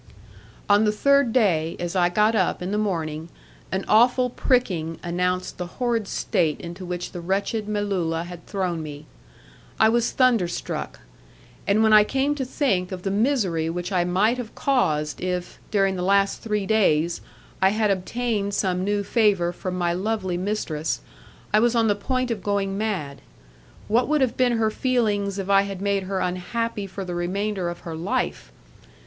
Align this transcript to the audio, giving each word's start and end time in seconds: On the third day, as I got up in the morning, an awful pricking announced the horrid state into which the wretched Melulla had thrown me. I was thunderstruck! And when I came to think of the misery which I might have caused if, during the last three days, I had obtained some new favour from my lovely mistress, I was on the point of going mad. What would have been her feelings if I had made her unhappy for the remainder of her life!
On 0.67 0.83
the 0.83 0.91
third 0.91 1.31
day, 1.31 1.75
as 1.79 1.95
I 1.95 2.09
got 2.09 2.33
up 2.33 2.63
in 2.63 2.71
the 2.71 2.79
morning, 2.79 3.29
an 3.71 3.85
awful 3.87 4.31
pricking 4.31 4.97
announced 5.03 5.59
the 5.59 5.67
horrid 5.77 6.07
state 6.07 6.59
into 6.59 6.83
which 6.85 7.11
the 7.11 7.21
wretched 7.21 7.67
Melulla 7.67 8.23
had 8.25 8.47
thrown 8.47 8.81
me. 8.81 9.05
I 9.79 9.89
was 9.89 10.09
thunderstruck! 10.11 11.01
And 11.67 11.83
when 11.83 11.93
I 11.93 12.03
came 12.03 12.33
to 12.33 12.45
think 12.45 12.91
of 12.91 13.03
the 13.03 13.11
misery 13.11 13.69
which 13.69 13.91
I 13.91 14.03
might 14.03 14.37
have 14.39 14.55
caused 14.55 15.21
if, 15.23 15.59
during 15.69 15.97
the 15.97 16.01
last 16.01 16.41
three 16.41 16.65
days, 16.65 17.21
I 17.61 17.69
had 17.69 17.91
obtained 17.91 18.55
some 18.55 18.83
new 18.83 19.03
favour 19.03 19.51
from 19.51 19.75
my 19.75 19.93
lovely 19.93 20.35
mistress, 20.35 21.01
I 21.53 21.59
was 21.59 21.75
on 21.75 21.87
the 21.87 21.93
point 21.93 22.31
of 22.31 22.41
going 22.41 22.75
mad. 22.75 23.21
What 23.87 24.07
would 24.07 24.21
have 24.21 24.35
been 24.35 24.53
her 24.53 24.71
feelings 24.71 25.37
if 25.37 25.47
I 25.47 25.61
had 25.61 25.79
made 25.79 26.05
her 26.09 26.21
unhappy 26.21 26.87
for 26.87 27.05
the 27.05 27.13
remainder 27.13 27.69
of 27.69 27.81
her 27.81 27.93
life! 27.93 28.51